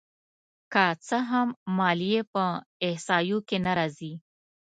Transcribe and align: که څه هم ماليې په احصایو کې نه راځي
که 0.73 0.85
څه 1.07 1.17
هم 1.29 1.47
ماليې 1.77 2.21
په 2.33 2.43
احصایو 2.87 3.37
کې 3.47 3.57
نه 3.65 3.71
راځي 3.77 4.13